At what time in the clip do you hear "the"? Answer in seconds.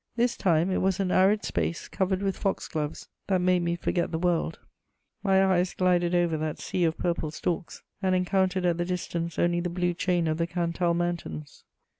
4.11-4.17, 8.79-8.83, 9.59-9.69, 10.39-10.47